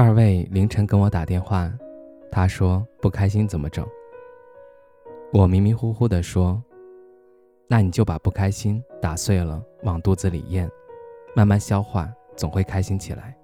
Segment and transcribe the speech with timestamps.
[0.00, 1.68] 二位凌晨跟我打电话，
[2.30, 3.84] 他说不开心怎么整？
[5.32, 6.62] 我迷迷糊糊的说
[7.66, 10.70] ：“那你就把不开心打碎了往肚子里咽，
[11.34, 13.36] 慢慢消化，总会开心起来。”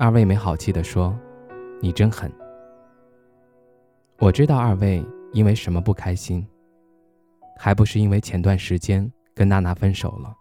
[0.00, 1.16] 二位没好气的说
[1.80, 2.28] ：“你真狠。”
[4.18, 6.44] 我知道二位因为什么不开心，
[7.56, 10.34] 还不是因为前段时间跟娜娜分手了。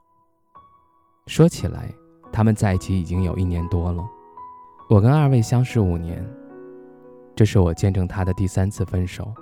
[1.28, 1.94] 说起来，
[2.34, 4.04] 他们在一起已经有一年多了。
[4.88, 6.24] 我跟二位相识五年，
[7.36, 9.34] 这是我见证他的第三次分手。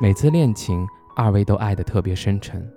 [0.00, 2.68] 每次恋情，二位都爱得特别深沉。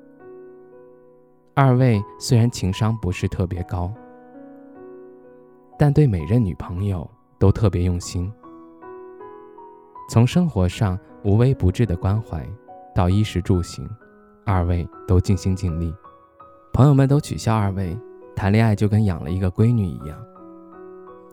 [1.55, 3.91] 二位虽然情商不是特别高，
[5.79, 8.31] 但对每任女朋友都特别用心。
[10.07, 12.47] 从生活上无微不至的关怀，
[12.93, 13.89] 到衣食住行，
[14.45, 15.91] 二位都尽心尽力。
[16.71, 17.97] 朋友们都取笑二位
[18.35, 20.23] 谈恋爱就跟养了一个闺女一样。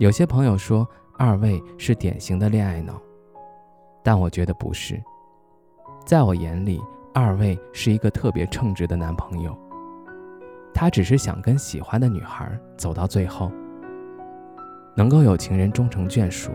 [0.01, 2.98] 有些朋友说二位是典型的恋爱脑，
[4.03, 4.98] 但我觉得不是。
[6.06, 6.81] 在我眼里，
[7.12, 9.55] 二位是一个特别称职的男朋友。
[10.73, 13.53] 他只是想跟喜欢的女孩走到最后，
[14.97, 16.51] 能够有情人终成眷属。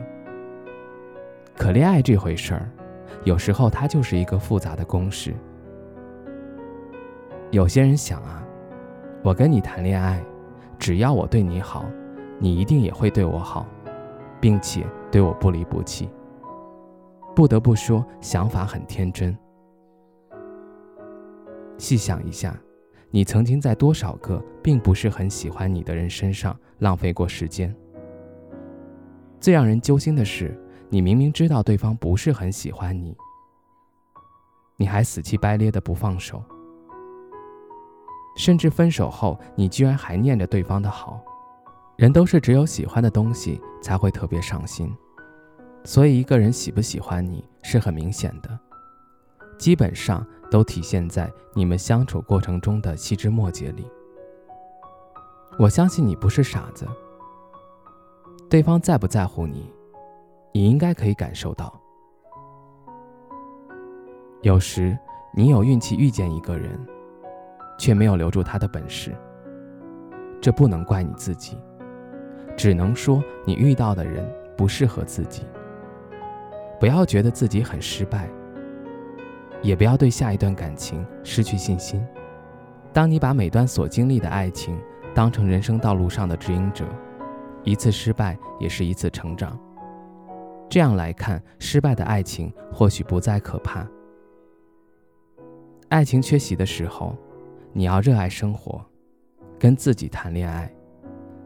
[1.56, 2.68] 可恋爱这回事儿，
[3.26, 5.36] 有时候它就是一个复杂的公式。
[7.52, 8.44] 有些人想啊，
[9.22, 10.20] 我跟你谈恋爱，
[10.80, 11.86] 只要我对你好。
[12.40, 13.66] 你一定也会对我好，
[14.40, 16.10] 并且对我不离不弃。
[17.36, 19.38] 不得不说，想法很天真。
[21.78, 22.58] 细想一下，
[23.12, 27.76] 你曾经在多少个并不是很喜欢你的人身上浪费过时间？
[29.40, 30.58] 最让人揪心的是，
[30.90, 33.16] 你明明知道对方不是很喜欢你，
[34.78, 36.42] 你还死乞白咧的不放手，
[38.38, 41.22] 甚至分手后，你居然还念着对方的好。
[41.98, 44.94] 人都是只有喜欢的东西才会特别上心，
[45.86, 48.60] 所以一个人喜不喜欢你是很明显的，
[49.58, 53.88] 基本上都体现在你们相处过程中的细枝末节里。
[55.58, 56.86] 我相信你不是傻子，
[58.50, 59.72] 对方在不在乎你，
[60.52, 61.74] 你应该可以感受到。
[64.42, 64.98] 有时
[65.34, 66.78] 你有运气遇见一个人，
[67.80, 69.16] 却没有留住他的本事，
[70.42, 71.58] 这不能怪你自己。
[72.56, 75.44] 只能说你遇到的人不适合自己。
[76.80, 78.30] 不要觉得自己很失败，
[79.62, 82.06] 也不要对下一段感情失去信心。
[82.94, 84.80] 当你把每段所经历的爱情
[85.14, 86.86] 当成人生道路上的指引者，
[87.64, 89.58] 一次失败也是一次成长。
[90.70, 93.88] 这样来看，失败的爱情或许不再可怕。
[95.88, 97.16] 爱情缺席的时候，
[97.72, 98.84] 你要热爱生活，
[99.58, 100.70] 跟自己谈恋爱。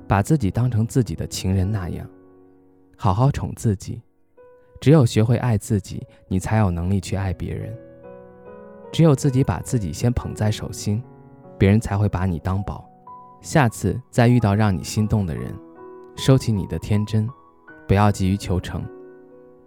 [0.09, 2.09] 把自己当成自己的情人那样，
[2.97, 4.02] 好好宠自己。
[4.81, 7.72] 只有学会爱自己，你才有能力去爱别人。
[8.92, 11.03] 只有自己把自己先捧在手心，
[11.59, 12.90] 别人才会把你当宝。
[13.40, 15.53] 下次再遇到让你心动的人，
[16.16, 17.30] 收起你的天真，
[17.88, 18.84] 不要急于求成，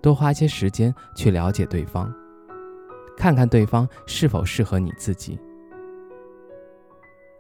[0.01, 2.13] 多花些时间去了解对方，
[3.17, 5.39] 看看对方是否适合你自己。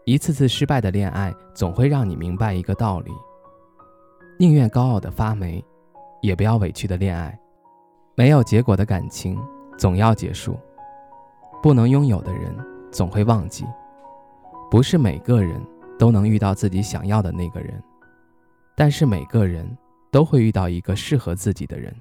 [0.04, 3.12] 一次次失败的恋爱，总会让你明白一个道理：
[4.36, 5.64] 宁愿高傲的发霉，
[6.20, 7.38] 也不要委屈的恋爱。
[8.16, 9.38] 没有结果的感情，
[9.78, 10.54] 总要结束；
[11.62, 12.52] 不能拥有的人，
[12.91, 13.64] 总会忘记。
[14.72, 15.64] 不是每个人
[15.97, 17.80] 都能遇到自己想要的那个人，
[18.77, 19.65] 但是每个人
[20.10, 21.94] 都会遇到一个适合自己的人。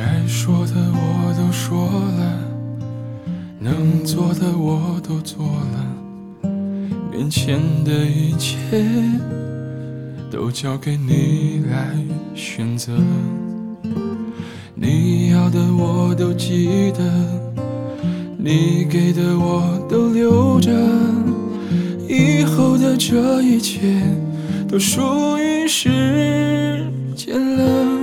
[0.00, 2.38] 该说的我都说了
[3.58, 6.50] 能做的我都做了
[7.12, 8.56] 面前的一切
[10.30, 11.94] 都交给你来
[12.34, 12.96] 选择
[14.74, 17.02] 你要的我都记得
[18.38, 20.70] 你给的我都留着
[22.08, 24.00] 以后的这一切
[24.66, 27.99] 都属于时间了。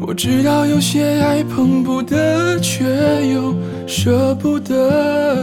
[0.00, 2.84] 我知道有些爱碰不得，却
[3.32, 3.54] 又
[3.86, 5.36] 舍不得。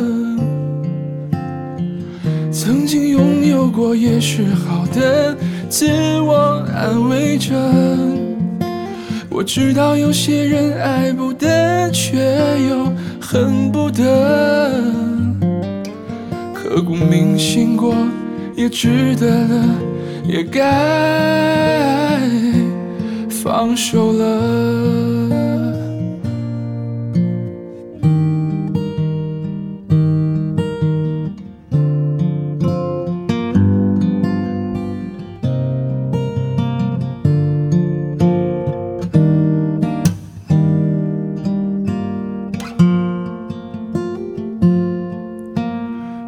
[2.52, 5.38] 曾经拥有过也是好的，
[5.70, 5.88] 自
[6.20, 7.56] 我安慰着。
[9.30, 12.18] 我知道有些人爱不得，却
[12.70, 14.72] 又恨不得。
[16.54, 17.96] 刻骨铭心过
[18.56, 19.66] 也值得了，
[20.28, 22.07] 也该。
[23.48, 24.26] 放手了。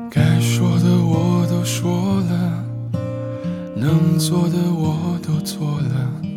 [0.10, 2.64] 该说的我都说了，
[3.76, 6.29] 能做的我都做了。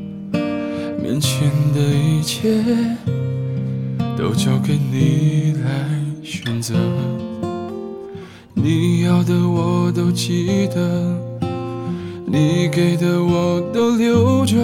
[1.13, 2.65] 眼前的一切
[4.17, 5.71] 都交给你来
[6.25, 6.73] 选择，
[8.55, 11.15] 你要的我都记得，
[12.25, 14.57] 你给的我都留着，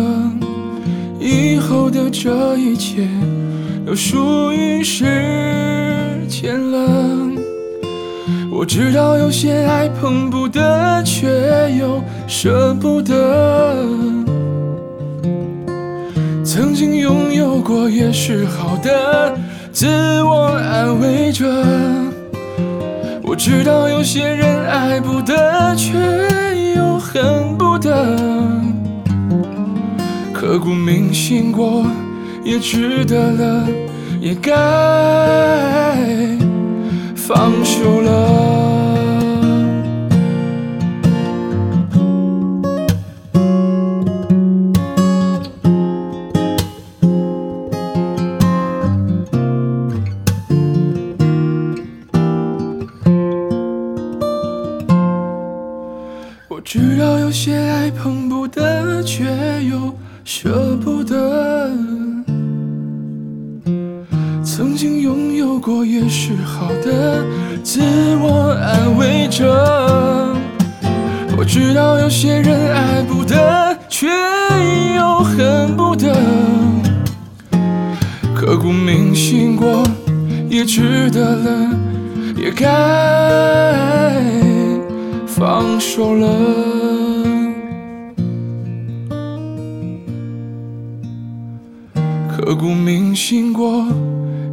[1.21, 3.06] 以后的这一切
[3.87, 5.05] 都属于时
[6.31, 7.29] 间了。
[8.51, 11.29] 我知道有些爱碰不得，却
[11.79, 14.07] 又舍不得。
[17.69, 19.38] 过也是好的，
[19.70, 21.44] 自我安慰着。
[23.23, 25.93] 我知道有些人爱不得，却
[26.75, 28.17] 又恨不得。
[30.32, 31.85] 刻骨铭心过
[32.43, 33.67] 也值得了，
[34.19, 34.55] 也该
[37.15, 38.68] 放手了。
[59.08, 59.25] 却
[59.64, 59.90] 又
[60.22, 61.70] 舍不得。
[64.44, 67.25] 曾经拥有过也是好的，
[67.62, 67.81] 自
[68.20, 70.37] 我安慰着。
[71.38, 74.08] 我知道有些人爱不得，却
[74.94, 76.14] 又恨不得。
[78.34, 79.82] 刻骨铭心过
[80.50, 81.70] 也值得了，
[82.37, 82.66] 也该。
[85.26, 86.28] 放手了，
[92.69, 93.87] 不铭心过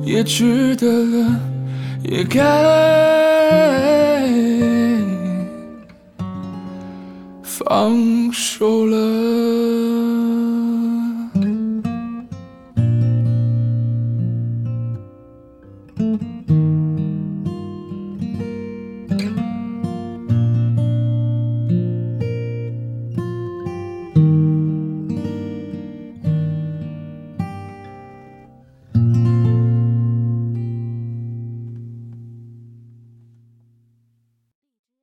[0.06, 1.38] 也值得了，
[2.01, 2.39] 也该
[7.44, 9.54] 放手了。